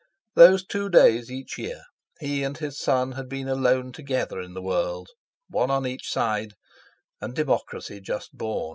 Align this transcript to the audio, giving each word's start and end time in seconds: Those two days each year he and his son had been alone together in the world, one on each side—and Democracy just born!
Those 0.33 0.65
two 0.65 0.89
days 0.89 1.29
each 1.31 1.59
year 1.59 1.83
he 2.19 2.43
and 2.43 2.57
his 2.57 2.75
son 2.79 3.11
had 3.11 3.29
been 3.29 3.47
alone 3.47 3.91
together 3.91 4.41
in 4.41 4.55
the 4.55 4.61
world, 4.63 5.09
one 5.47 5.69
on 5.69 5.85
each 5.85 6.11
side—and 6.11 7.35
Democracy 7.35 7.99
just 8.01 8.35
born! 8.35 8.69